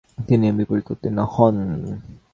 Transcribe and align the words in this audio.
তিনি 0.27 0.43
এমবি 0.49 0.65
পরীক্ষায় 0.69 0.95
উত্তীর্ণ 0.95 1.19
হন। 1.33 1.55